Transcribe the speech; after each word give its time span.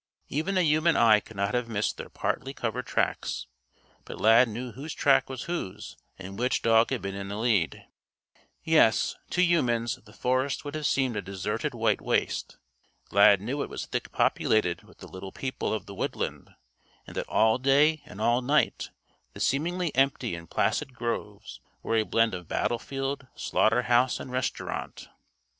Even 0.29 0.57
a 0.57 0.63
human 0.63 0.97
eye 0.97 1.19
could 1.19 1.37
not 1.37 1.53
have 1.53 1.69
missed 1.69 1.97
their 1.97 2.09
partly 2.09 2.55
covered 2.55 2.87
tracks; 2.87 3.45
but 4.03 4.19
Lad 4.19 4.49
knew 4.49 4.71
whose 4.71 4.95
track 4.95 5.29
was 5.29 5.43
whose 5.43 5.95
and 6.17 6.39
which 6.39 6.63
dog 6.63 6.89
had 6.89 7.03
been 7.03 7.13
in 7.13 7.27
the 7.27 7.37
lead. 7.37 7.85
Yes, 8.63 9.15
to 9.29 9.43
humans, 9.43 9.99
the 10.03 10.11
forest 10.11 10.65
would 10.65 10.73
have 10.73 10.87
seemed 10.87 11.15
a 11.17 11.21
deserted 11.21 11.75
white 11.75 12.01
waste. 12.01 12.57
Lad 13.11 13.41
knew 13.41 13.61
it 13.61 13.69
was 13.69 13.85
thick 13.85 14.11
populated 14.11 14.81
with 14.85 14.97
the 14.97 15.07
Little 15.07 15.31
People 15.31 15.71
of 15.71 15.85
the 15.85 15.93
woodland, 15.93 16.49
and 17.05 17.15
that 17.15 17.29
all 17.29 17.59
day 17.59 18.01
and 18.07 18.19
all 18.19 18.41
night 18.41 18.89
the 19.33 19.39
seemingly 19.39 19.95
empty 19.95 20.33
and 20.33 20.49
placid 20.49 20.95
groves 20.95 21.61
were 21.83 21.95
a 21.95 22.01
blend 22.01 22.33
of 22.33 22.47
battlefield, 22.47 23.27
slaughterhouse 23.35 24.19
and 24.19 24.31
restaurant. 24.31 25.09